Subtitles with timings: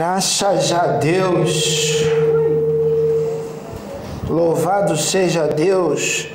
[0.00, 2.04] Graças a Deus.
[4.26, 6.26] Louvado seja Deus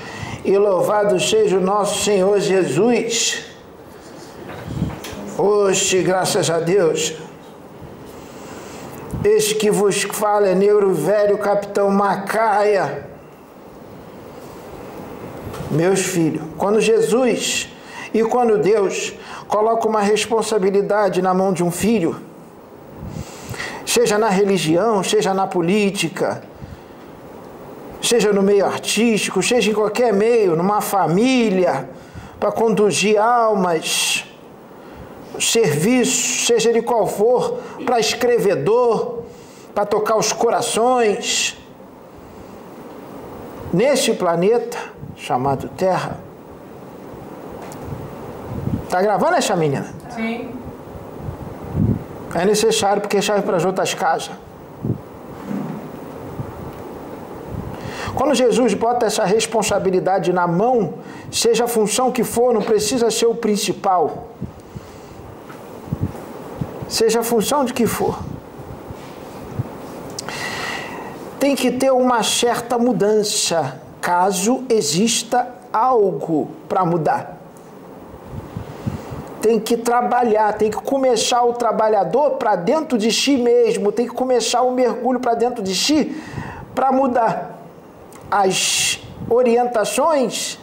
[0.44, 3.44] e louvado seja o nosso Senhor Jesus.
[5.36, 7.16] Hoje, graças a Deus,
[9.24, 13.08] este que vos fala é negro velho, capitão Macaia.
[15.72, 17.68] Meus filhos, quando Jesus
[18.14, 19.14] e quando Deus
[19.48, 22.25] coloca uma responsabilidade na mão de um filho,
[23.96, 26.44] seja na religião, seja na política,
[28.02, 31.90] seja no meio artístico, seja em qualquer meio, numa família,
[32.38, 34.26] para conduzir almas,
[35.40, 39.24] serviço, seja ele qual for, para escrevedor,
[39.74, 41.58] para tocar os corações.
[43.72, 44.78] Neste planeta
[45.16, 46.20] chamado Terra.
[48.90, 49.88] Tá gravando essa menina?
[50.14, 50.54] Sim.
[52.36, 54.32] É necessário porque chave para as outras casas.
[58.14, 60.96] Quando Jesus bota essa responsabilidade na mão,
[61.32, 64.28] seja a função que for, não precisa ser o principal.
[66.90, 68.20] Seja a função de que for.
[71.40, 77.45] Tem que ter uma certa mudança, caso exista algo para mudar.
[79.46, 84.12] Tem que trabalhar, tem que começar o trabalhador para dentro de si mesmo, tem que
[84.12, 86.20] começar o mergulho para dentro de si
[86.74, 87.60] para mudar
[88.32, 90.58] as orientações,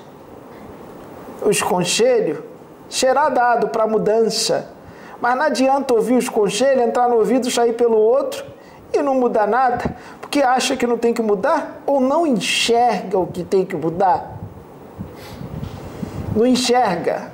[1.43, 2.41] os conselhos,
[2.91, 4.69] será dado para mudança.
[5.21, 8.45] Mas não adianta ouvir os conselhos, entrar no ouvido, sair pelo outro
[8.93, 13.29] e não mudar nada, porque acha que não tem que mudar ou não enxerga o
[13.29, 14.41] que tem que mudar.
[16.35, 17.32] Não enxerga.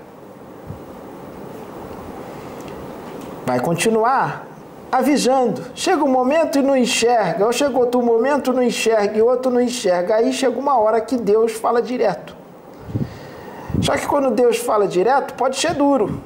[3.49, 4.47] Vai continuar
[4.93, 5.63] avisando.
[5.75, 9.59] Chega um momento e não enxerga, ou chega outro momento não enxerga e outro não
[9.59, 10.17] enxerga.
[10.17, 12.37] Aí chega uma hora que Deus fala direto.
[13.81, 16.21] Só que quando Deus fala direto, pode ser duro.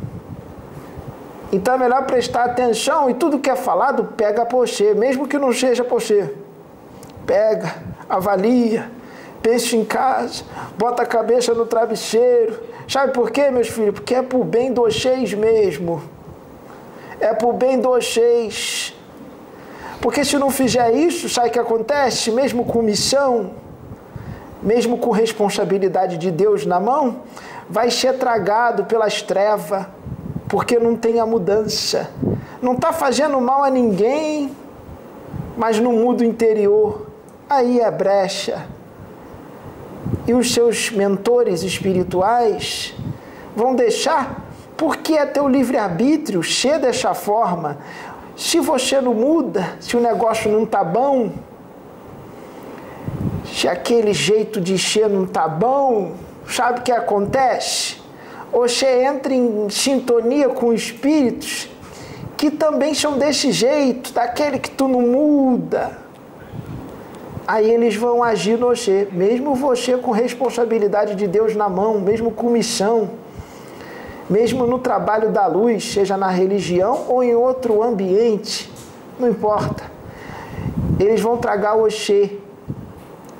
[1.52, 5.38] Então é melhor prestar atenção e tudo que é falado, pega por você, mesmo que
[5.38, 6.34] não seja por você.
[7.24, 7.72] Pega,
[8.08, 8.90] avalia,
[9.40, 10.42] pense em casa,
[10.76, 12.58] bota a cabeça no travesseiro.
[12.88, 13.94] Sabe por quê, meus filhos?
[13.94, 16.02] Porque é pro bem dos seis mesmo
[17.22, 18.94] é o bem dos vocês.
[20.00, 22.32] Porque se não fizer isso, sabe o que acontece?
[22.32, 23.52] Mesmo com missão,
[24.60, 27.20] mesmo com responsabilidade de Deus na mão,
[27.70, 29.86] vai ser tragado pelas trevas,
[30.48, 32.10] porque não tem a mudança.
[32.60, 34.50] Não está fazendo mal a ninguém,
[35.56, 37.06] mas no mundo interior,
[37.48, 38.66] aí é brecha.
[40.26, 42.92] E os seus mentores espirituais
[43.54, 44.41] vão deixar
[44.82, 47.78] porque é teu livre-arbítrio ser dessa forma.
[48.36, 51.30] Se você não muda, se o negócio não tá bom,
[53.46, 56.14] se aquele jeito de ser não tá bom,
[56.48, 57.98] sabe o que acontece?
[58.50, 61.68] Você entra em sintonia com espíritos
[62.36, 65.96] que também são desse jeito, daquele que tu não muda.
[67.46, 72.32] Aí eles vão agir no você, mesmo você com responsabilidade de Deus na mão, mesmo
[72.32, 73.21] com missão
[74.28, 78.70] mesmo no trabalho da luz, seja na religião ou em outro ambiente,
[79.18, 79.84] não importa.
[80.98, 82.38] Eles vão tragar o Oxê,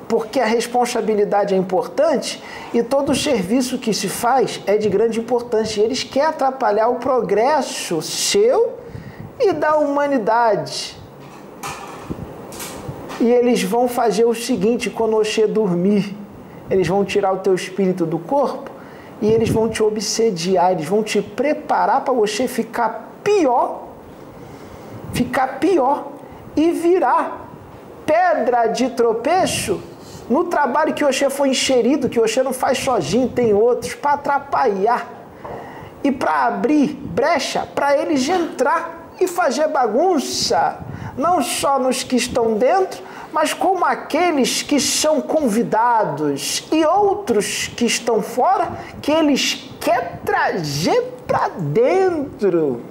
[0.07, 5.19] porque a responsabilidade é importante e todo o serviço que se faz é de grande
[5.19, 5.81] importância.
[5.81, 8.73] Eles querem atrapalhar o progresso seu
[9.39, 10.97] e da humanidade.
[13.19, 16.15] E eles vão fazer o seguinte: quando o Oxê dormir,
[16.69, 18.72] eles vão tirar o teu espírito do corpo
[19.23, 23.87] e eles vão te obsediar, eles vão te preparar para você ficar pior,
[25.13, 26.11] ficar pior
[26.57, 27.47] e virar
[28.05, 29.81] pedra de tropeço
[30.29, 35.07] no trabalho que você foi enxerido, que você não faz sozinho, tem outros, para atrapalhar
[36.03, 40.79] e para abrir brecha para eles entrar e fazer bagunça,
[41.17, 43.01] não só nos que estão dentro,
[43.33, 51.15] mas como aqueles que são convidados e outros que estão fora, que eles querem trazer
[51.25, 52.81] para dentro.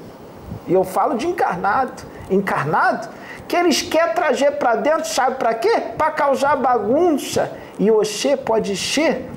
[0.67, 2.03] E eu falo de encarnado.
[2.29, 3.09] Encarnado,
[3.47, 5.81] que eles querem trazer para dentro, sabe para quê?
[5.97, 7.53] Para causar bagunça.
[7.79, 9.31] E você pode ser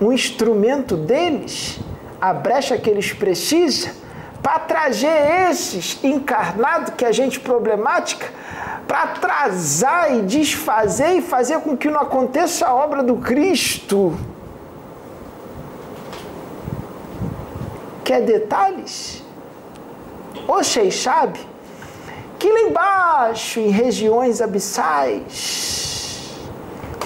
[0.00, 1.78] um instrumento deles,
[2.20, 3.92] a brecha que eles precisam,
[4.42, 8.26] para trazer esses encarnados que a gente problemática
[8.86, 14.16] para atrasar e desfazer e fazer com que não aconteça a obra do Cristo.
[18.04, 19.22] Quer detalhes?
[20.46, 21.40] Vocês sabem
[22.38, 25.64] que lá embaixo, em regiões abissais,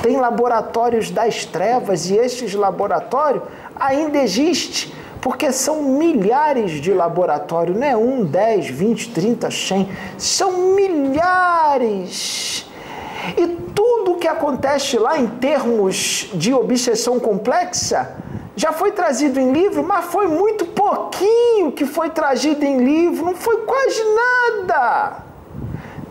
[0.02, 3.44] tem laboratórios das trevas e estes laboratórios
[3.78, 10.74] ainda existem, porque são milhares de laboratórios, não é um, dez, vinte, trinta, cem, são
[10.74, 12.66] milhares.
[13.36, 18.16] E tudo que acontece lá em termos de obsessão complexa
[18.56, 23.34] já foi trazido em livro, mas foi muito pouquinho que foi trazido em livro, não
[23.34, 25.24] foi quase nada.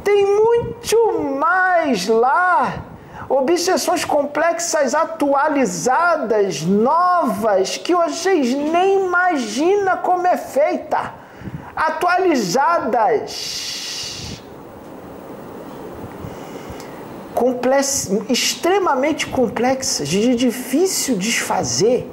[0.04, 2.87] Tem muito mais lá
[3.30, 11.14] obsessões complexas atualizadas, novas, que vocês nem imaginam como é feita.
[11.76, 13.66] Atualizadas.
[17.36, 22.12] Complex, extremamente complexas, de difícil desfazer.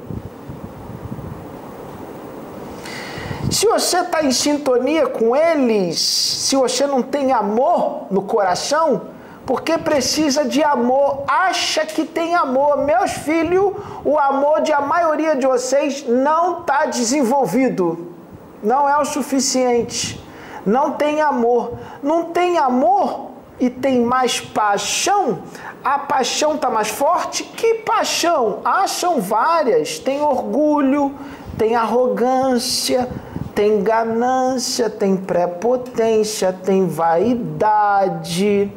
[3.51, 9.14] Se você está em sintonia com eles, se você não tem amor no coração,
[9.47, 12.79] porque precisa de amor, acha que tem amor.
[12.79, 13.75] Meus filhos,
[14.05, 18.15] o amor de a maioria de vocês não está desenvolvido,
[18.63, 20.23] não é o suficiente.
[20.65, 21.75] Não tem amor.
[22.03, 25.43] Não tem amor e tem mais paixão,
[25.85, 27.45] a paixão está mais forte.
[27.45, 28.61] Que paixão?
[28.65, 29.99] Acham várias.
[29.99, 31.15] Tem orgulho,
[31.59, 33.09] tem arrogância,
[33.55, 38.73] tem ganância, tem prepotência, tem vaidade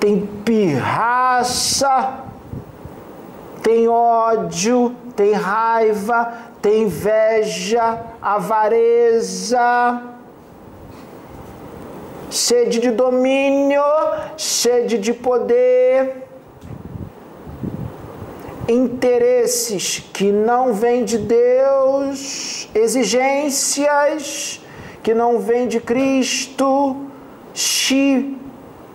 [0.00, 2.20] tem pirraça,
[3.62, 10.02] tem ódio, tem raiva, tem inveja, avareza,
[12.30, 13.82] sede de domínio,
[14.36, 16.28] sede de poder,
[18.68, 24.60] interesses que não vêm de Deus, exigências
[25.02, 26.96] que não vêm de Cristo,
[27.54, 28.38] chi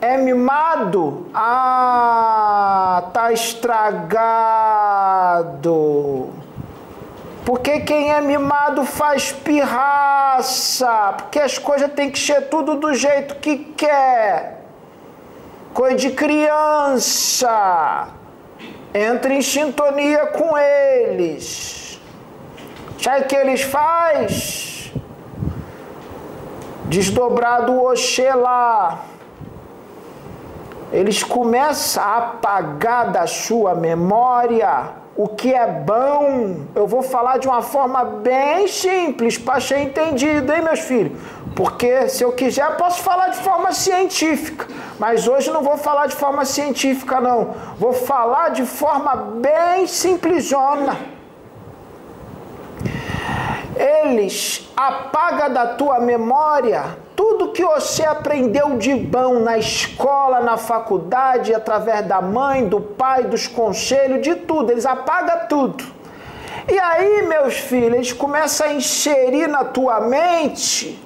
[0.03, 1.27] é mimado?
[1.33, 4.11] Ah, tá estragado.
[7.45, 11.13] Porque quem é mimado faz pirraça.
[11.15, 14.65] Porque as coisas têm que ser tudo do jeito que quer.
[15.73, 18.09] Coisa de criança.
[18.93, 21.97] Entra em sintonia com eles.
[23.01, 24.91] Sabe o que eles faz?
[26.89, 29.12] Desdobrado o Oxê lá
[30.93, 36.57] eles começam a apagar da sua memória o que é bom.
[36.75, 41.19] Eu vou falar de uma forma bem simples para ser entendido, hein, meus filhos?
[41.55, 44.67] Porque se eu quiser, posso falar de forma científica.
[44.99, 47.53] Mas hoje não vou falar de forma científica, não.
[47.77, 50.95] Vou falar de forma bem simplesona.
[54.03, 61.53] Eles apagam da tua memória tudo que você aprendeu de bom na escola, na faculdade,
[61.53, 65.83] através da mãe, do pai, dos conselhos, de tudo, eles apagam tudo.
[66.67, 71.01] E aí, meus filhos, eles começam a inserir na tua mente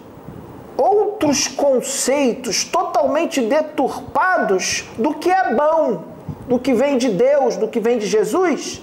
[0.78, 6.04] outros conceitos totalmente deturpados do que é bom,
[6.48, 8.82] do que vem de Deus, do que vem de Jesus.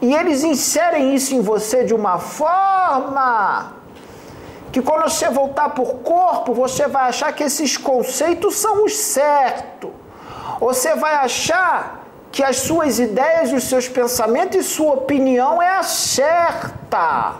[0.00, 2.77] E eles inserem isso em você de uma forma
[4.72, 9.90] que quando você voltar por corpo, você vai achar que esses conceitos são os certos.
[10.60, 15.82] Você vai achar que as suas ideias, os seus pensamentos e sua opinião é a
[15.82, 17.36] certa.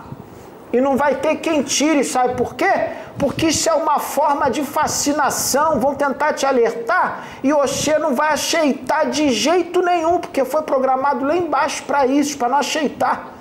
[0.71, 2.71] E não vai ter quem tire, sabe por quê?
[3.17, 8.33] Porque isso é uma forma de fascinação, vão tentar te alertar e você não vai
[8.33, 13.38] aceitar de jeito nenhum, porque foi programado lá embaixo para isso, para não aceitar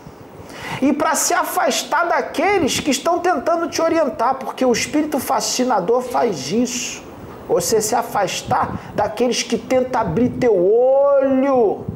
[0.80, 6.52] e para se afastar daqueles que estão tentando te orientar, porque o espírito fascinador faz
[6.52, 7.02] isso.
[7.48, 11.86] Você se afastar daqueles que tentam abrir teu olho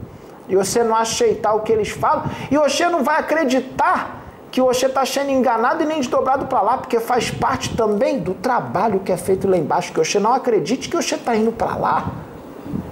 [0.48, 4.86] e você não aceitar o que eles falam, e você não vai acreditar que você
[4.86, 9.10] está sendo enganado e nem desdobrado para lá, porque faz parte também do trabalho que
[9.10, 12.12] é feito lá embaixo, que você não acredite que você está indo para lá,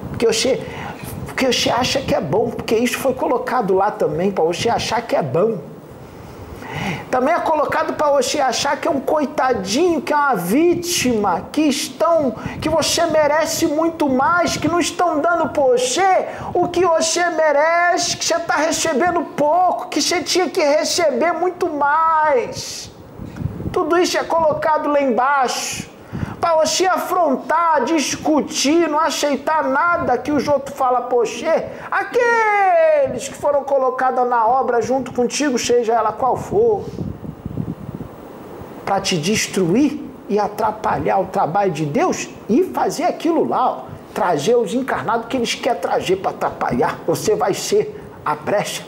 [0.09, 0.63] porque você,
[1.27, 5.03] porque você acha que é bom, porque isso foi colocado lá também, para você achar
[5.03, 5.70] que é bom.
[7.11, 11.63] Também é colocado para você achar que é um coitadinho, que é uma vítima, que
[11.63, 17.29] estão, que você merece muito mais, que não estão dando para você o que você
[17.31, 22.91] merece, que você está recebendo pouco, que você tinha que receber muito mais.
[23.73, 25.90] Tudo isso é colocado lá embaixo
[26.57, 34.29] você afrontar, discutir, não aceitar nada que os outros falam você, aqueles que foram colocados
[34.29, 36.85] na obra junto contigo, seja ela qual for,
[38.85, 43.81] para te destruir e atrapalhar o trabalho de Deus e fazer aquilo lá, ó,
[44.15, 46.99] trazer os encarnados que eles querem trazer para atrapalhar.
[47.07, 48.85] Você vai ser a brecha.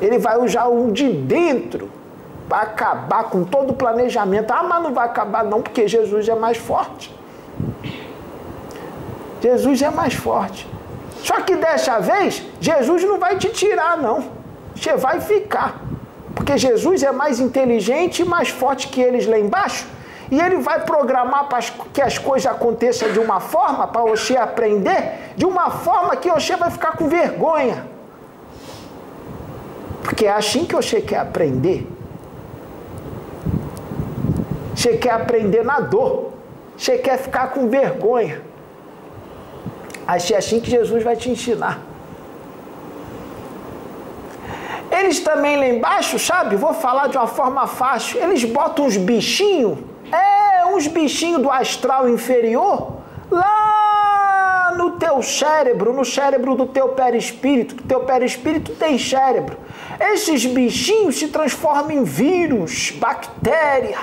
[0.00, 2.01] Ele vai usar o de dentro
[2.48, 4.50] para acabar com todo o planejamento.
[4.50, 7.14] Ah, mas não vai acabar não, porque Jesus é mais forte.
[9.40, 10.68] Jesus é mais forte.
[11.22, 14.24] Só que dessa vez, Jesus não vai te tirar, não.
[14.74, 15.80] Você vai ficar.
[16.34, 19.86] Porque Jesus é mais inteligente e mais forte que eles lá embaixo.
[20.30, 21.60] E ele vai programar para
[21.92, 26.56] que as coisas aconteçam de uma forma, para você aprender, de uma forma que você
[26.56, 27.86] vai ficar com vergonha.
[30.02, 31.86] Porque é assim que você quer aprender.
[34.74, 36.32] Você quer aprender na dor.
[36.76, 38.42] Você quer ficar com vergonha.
[40.06, 41.80] Achei assim que Jesus vai te ensinar.
[44.90, 46.56] Eles também lá embaixo, sabe?
[46.56, 48.22] Vou falar de uma forma fácil.
[48.22, 49.78] Eles botam uns bichinhos,
[50.12, 52.98] é, uns bichinhos do astral inferior,
[53.30, 59.56] lá no teu cérebro, no cérebro do teu perispírito, que teu perispírito tem cérebro.
[59.98, 63.98] Esses bichinhos se transformam em vírus, bactéria,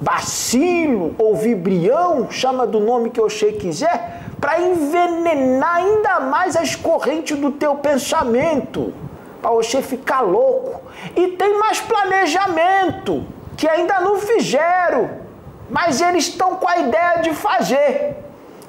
[0.00, 7.38] bacilo ou vibrião, chama do nome que você quiser, para envenenar ainda mais as correntes
[7.38, 8.94] do teu pensamento,
[9.42, 10.80] para você ficar louco.
[11.14, 13.26] E tem mais planejamento,
[13.56, 15.10] que ainda não fizeram,
[15.68, 18.16] mas eles estão com a ideia de fazer.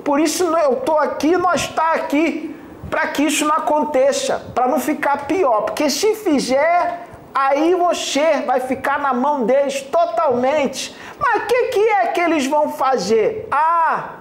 [0.03, 2.55] Por isso eu estou aqui, nós está aqui,
[2.89, 5.61] para que isso não aconteça, para não ficar pior.
[5.61, 10.95] Porque se fizer, aí você vai ficar na mão deles totalmente.
[11.19, 13.47] Mas o que, que é que eles vão fazer?
[13.51, 14.15] Ah,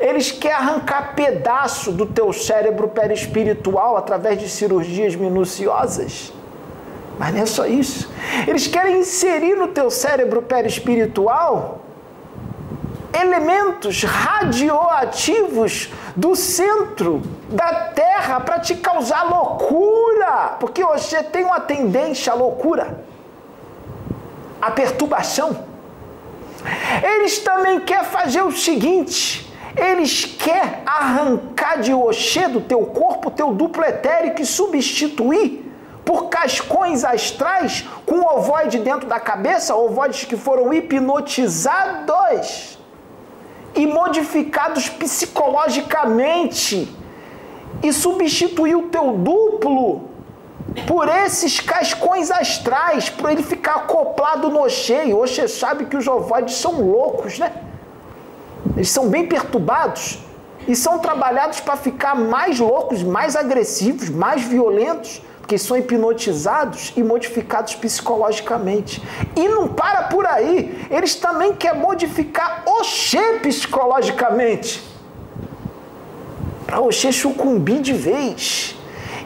[0.00, 6.32] eles querem arrancar pedaço do teu cérebro perispiritual através de cirurgias minuciosas.
[7.18, 8.10] Mas não é só isso.
[8.46, 11.80] Eles querem inserir no teu cérebro perispiritual
[13.12, 22.32] elementos radioativos do centro da Terra para te causar loucura, porque você tem uma tendência
[22.32, 23.04] à loucura,
[24.60, 25.66] à perturbação.
[27.02, 33.54] Eles também querem fazer o seguinte: eles querem arrancar de Oxê do teu corpo, teu
[33.54, 35.64] duplo etérico e substituir
[36.04, 42.77] por cascões astrais com ovoide dentro da cabeça, ovoides que foram hipnotizados
[43.74, 46.94] e modificados psicologicamente
[47.82, 50.08] e substituir o teu duplo
[50.86, 54.66] por esses cascões astrais, para ele ficar acoplado no.
[54.66, 57.52] E Oxê sabe que os ovoides são loucos, né?
[58.76, 60.18] Eles são bem perturbados
[60.66, 67.02] e são trabalhados para ficar mais loucos, mais agressivos, mais violentos, porque são hipnotizados e
[67.02, 69.02] modificados psicologicamente.
[69.34, 74.86] E não para por aí, eles também querem modificar Oxê psicologicamente.
[76.66, 78.76] Para Oxê sucumbir de vez.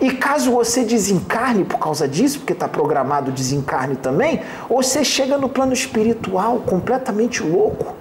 [0.00, 5.36] E caso você desencarne por causa disso, porque está programado o desencarne também, você chega
[5.36, 7.96] no plano espiritual completamente louco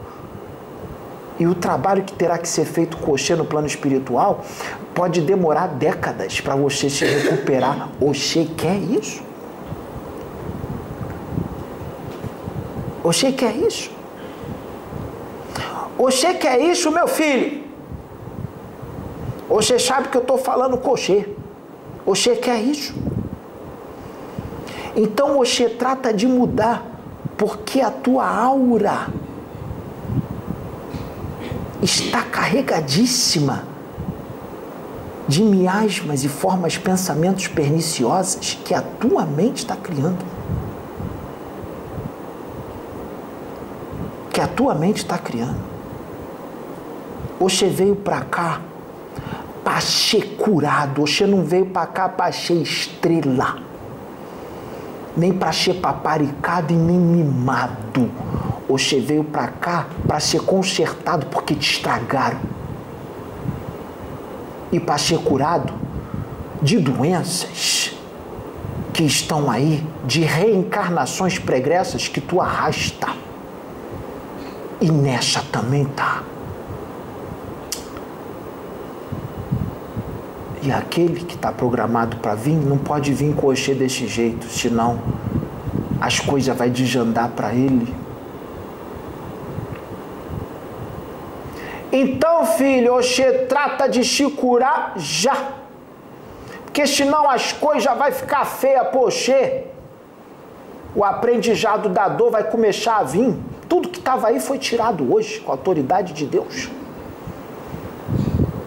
[1.41, 4.45] e o trabalho que terá que ser feito Oxê no plano espiritual
[4.93, 7.89] pode demorar décadas para você se recuperar.
[7.99, 9.23] Oxê quer isso?
[13.03, 13.89] Oxê quer isso?
[15.97, 17.63] Oxê quer isso, meu filho?
[19.49, 21.27] Oxê sabe que eu estou falando com Oxê.
[22.05, 22.93] Oxê quer isso?
[24.95, 26.85] Então Oxê trata de mudar,
[27.35, 29.07] porque a tua aura
[31.81, 33.63] está carregadíssima
[35.27, 40.23] de miasmas e formas pensamentos perniciosas que a tua mente está criando.
[44.31, 45.59] Que a tua mente está criando.
[47.39, 48.61] Oxê veio para cá
[49.63, 51.01] para ser curado.
[51.01, 53.57] Oxê não veio para cá para ser estrela.
[55.15, 58.09] Nem para ser paparicado e nem mimado.
[58.71, 62.39] Você veio para cá para ser consertado porque te estragaram.
[64.71, 65.73] E para ser curado
[66.61, 67.93] de doenças
[68.93, 73.09] que estão aí, de reencarnações pregressas que tu arrasta.
[74.79, 76.23] E nessa também tá.
[80.63, 84.97] E aquele que está programado para vir não pode vir com desse jeito, senão
[85.99, 88.00] as coisas vai desandar para ele
[91.91, 95.35] Então, filho, Oxê trata de te curar já.
[96.63, 99.65] Porque senão as coisas já vai ficar feia Oxê.
[100.95, 103.35] O aprendizado da dor vai começar a vir.
[103.67, 106.69] Tudo que estava aí foi tirado hoje com a autoridade de Deus.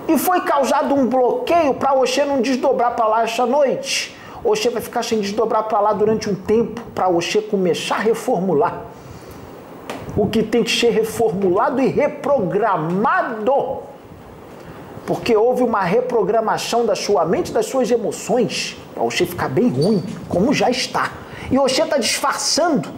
[0.07, 4.14] E foi causado um bloqueio para Oxê não desdobrar para lá esta noite.
[4.45, 8.83] Oxê vai ficar sem desdobrar para lá durante um tempo, para Oxê começar a reformular.
[10.16, 13.83] O que tem que ser reformulado e reprogramado.
[15.06, 20.02] Porque houve uma reprogramação da sua mente, das suas emoções, para Oxê ficar bem ruim,
[20.28, 21.12] como já está.
[21.50, 22.88] E Oxê está disfarçando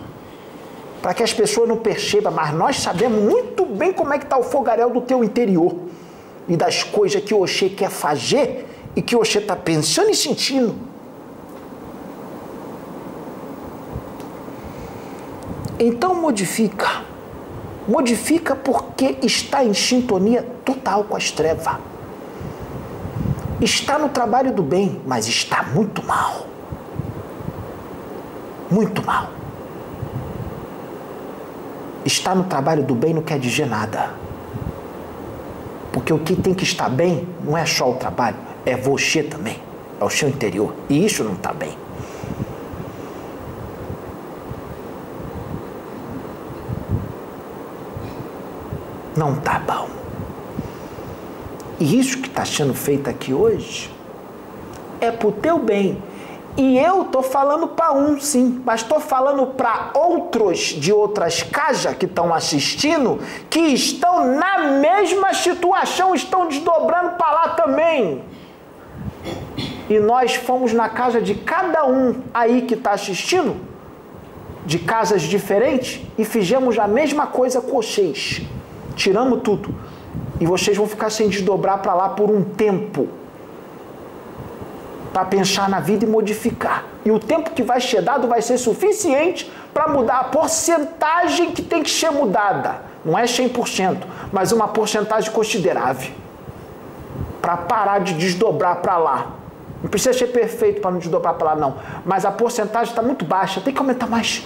[1.03, 4.39] para que as pessoas não percebam, mas nós sabemos muito bem como é que está
[4.39, 5.75] o fogaréu do teu interior
[6.49, 10.96] e das coisas que Oxê quer fazer e que Oxê está pensando e sentindo.
[15.79, 17.03] Então modifica.
[17.87, 21.77] Modifica porque está em sintonia total com as trevas.
[23.61, 26.47] Está no trabalho do bem, mas está muito mal.
[28.71, 29.29] Muito mal.
[32.05, 34.11] Está no trabalho do bem não quer dizer nada.
[35.93, 39.59] Porque o que tem que estar bem não é só o trabalho, é você também,
[40.01, 40.75] é o seu interior.
[40.89, 41.86] E isso não está bem.
[49.17, 49.89] Não está bom.
[51.81, 53.91] E isso que está sendo feito aqui hoje
[55.01, 56.03] é para o teu bem.
[56.57, 61.95] E eu tô falando para um, sim, mas estou falando para outros de outras casas
[61.97, 63.21] que estão assistindo,
[63.51, 68.23] que estão na mesma situação, estão desdobrando para lá também.
[69.89, 73.57] E nós fomos na casa de cada um aí que está assistindo,
[74.65, 78.41] de casas diferentes, e fizemos a mesma coisa com vocês.
[78.97, 79.73] Tiramos tudo.
[80.41, 83.09] E vocês vão ficar sem desdobrar para lá por um tempo
[85.13, 86.85] para pensar na vida e modificar.
[87.03, 91.63] E o tempo que vai ser dado vai ser suficiente para mudar a porcentagem que
[91.63, 92.83] tem que ser mudada.
[93.03, 93.99] Não é 100%,
[94.33, 96.11] mas uma porcentagem considerável.
[97.41, 99.27] Para parar de desdobrar para lá.
[99.83, 101.77] Não precisa ser perfeito para não desdobrar para lá, não.
[102.05, 104.43] Mas a porcentagem está muito baixa, tem que aumentar mais.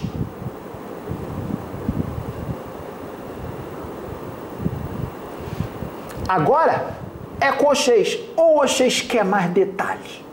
[6.30, 6.94] Agora
[7.40, 8.16] é com vocês.
[8.36, 10.24] Ou vocês querem mais detalhe?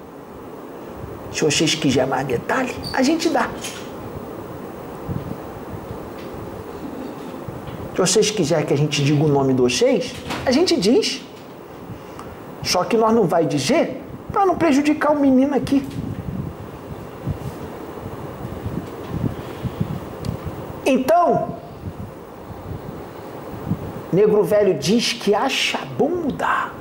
[1.34, 3.50] Se vocês quiserem mais detalhe, a gente dá.
[7.94, 10.14] Se vocês quiserem que a gente diga o nome de vocês,
[10.46, 11.24] a gente diz.
[12.62, 14.00] Só que nós não vai dizer
[14.32, 15.84] para não prejudicar o menino aqui.
[20.86, 21.57] Então,
[24.12, 26.74] Negro Velho diz que acha bom mudar.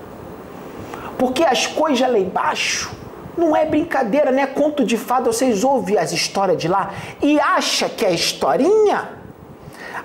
[1.18, 2.90] Porque as coisas lá embaixo
[3.36, 5.32] não é brincadeira, não é conto de fada.
[5.32, 9.08] Vocês ouvem as histórias de lá e acha que é historinha?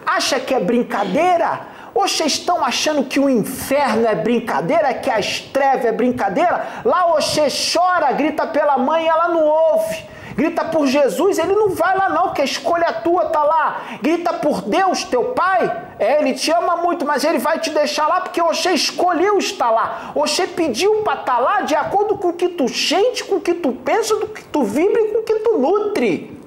[0.05, 1.71] Acha que é brincadeira?
[1.93, 6.65] Ou vocês estão achando que o inferno é brincadeira, que as trevas é brincadeira?
[6.85, 10.10] Lá você chora, grita pela mãe, ela não ouve
[10.41, 13.99] grita por Jesus, ele não vai lá não, porque a escolha tua tá lá.
[14.01, 15.61] Grita por Deus, teu pai,
[15.99, 19.69] é, ele te ama muito, mas ele vai te deixar lá porque você escolheu estar
[19.69, 20.11] lá.
[20.15, 23.41] Você pediu para estar tá lá de acordo com o que tu sente, com o
[23.41, 26.41] que tu pensa, do que tu vibra e com o que tu nutre.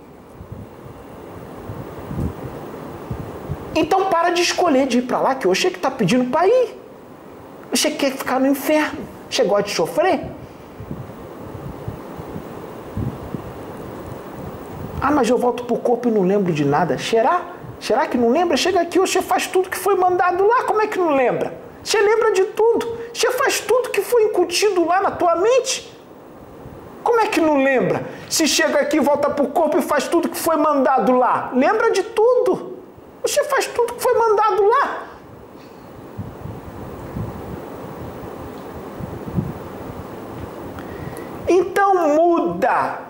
[3.77, 6.81] Então para de escolher de ir para lá, que você que está pedindo para ir.
[7.71, 8.99] Você quer ficar no inferno.
[9.31, 10.21] Você gosta de sofrer?
[15.14, 16.98] Mas eu volto para o corpo e não lembro de nada.
[16.98, 17.42] Será?
[17.81, 18.57] Será que não lembra?
[18.57, 21.57] Chega aqui, você faz tudo que foi mandado lá, como é que não lembra?
[21.83, 22.98] Você lembra de tudo.
[23.12, 25.92] Você faz tudo que foi incutido lá na tua mente.
[27.03, 28.07] Como é que não lembra?
[28.31, 31.50] Se chega aqui, volta para o corpo e faz tudo que foi mandado lá.
[31.55, 32.79] Lembra de tudo.
[33.22, 35.03] Você faz tudo que foi mandado lá.
[41.46, 43.04] Então muda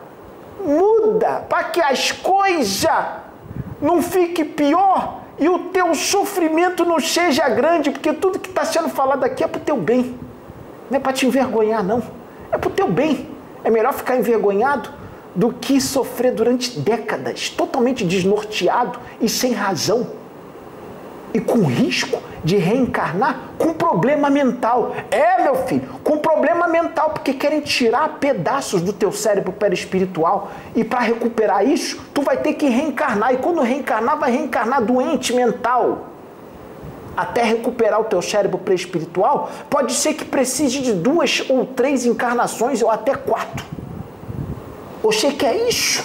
[1.48, 2.88] para que as coisas
[3.80, 8.88] não fiquem pior e o teu sofrimento não seja grande, porque tudo que está sendo
[8.88, 10.18] falado aqui é para o teu bem.
[10.90, 12.02] Não é para te envergonhar, não.
[12.52, 13.28] É para o teu bem.
[13.64, 14.90] É melhor ficar envergonhado
[15.34, 20.06] do que sofrer durante décadas, totalmente desnorteado e sem razão.
[21.32, 24.94] E com risco de reencarnar com problema mental.
[25.10, 30.50] É, meu filho, com problema mental, porque querem tirar pedaços do teu cérebro perispiritual.
[30.76, 33.32] E para recuperar isso, tu vai ter que reencarnar.
[33.32, 36.08] E quando reencarnar, vai reencarnar doente mental.
[37.16, 42.82] Até recuperar o teu cérebro pré-espiritual, pode ser que precise de duas ou três encarnações
[42.82, 43.64] ou até quatro.
[45.00, 46.04] Você quer isso?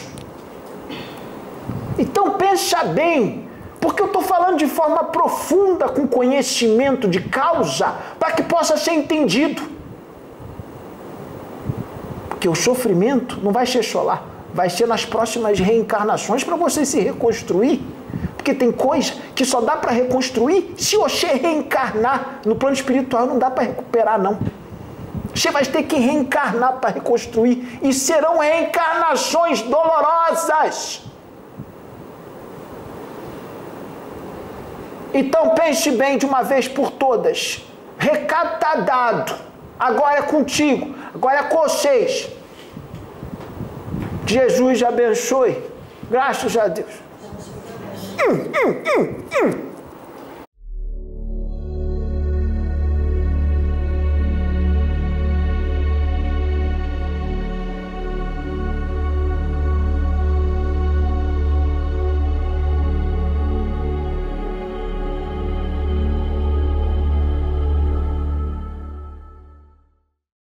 [1.98, 3.49] Então pensa bem
[3.80, 8.92] Porque eu estou falando de forma profunda, com conhecimento de causa, para que possa ser
[8.92, 9.62] entendido.
[12.28, 14.22] Porque o sofrimento não vai ser só lá,
[14.54, 17.82] vai ser nas próximas reencarnações para você se reconstruir.
[18.36, 22.40] Porque tem coisa que só dá para reconstruir se você reencarnar.
[22.46, 24.40] No plano espiritual não dá para recuperar, não.
[25.36, 27.80] Você vai ter que reencarnar para reconstruir.
[27.82, 31.09] E serão reencarnações dolorosas.
[35.14, 37.64] Então pense bem de uma vez por todas.
[37.98, 39.36] Recado está dado.
[39.80, 40.96] Agora é contigo.
[41.14, 42.30] Agora é com vocês.
[44.26, 45.58] Jesus abençoe.
[46.10, 46.92] Graças a Deus.
[48.28, 49.69] Hum, hum, hum,